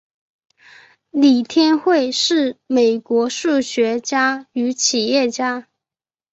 [1.11, 5.67] 李天惠是美国数学家与企业家。